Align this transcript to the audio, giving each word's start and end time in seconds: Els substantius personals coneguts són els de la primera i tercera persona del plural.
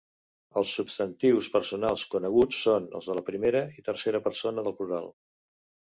Els 0.61 0.71
substantius 0.77 1.49
personals 1.57 2.05
coneguts 2.15 2.63
són 2.69 2.89
els 3.01 3.11
de 3.11 3.19
la 3.19 3.25
primera 3.31 3.61
i 3.81 3.89
tercera 3.91 4.23
persona 4.31 4.65
del 4.69 4.79
plural. 4.81 5.07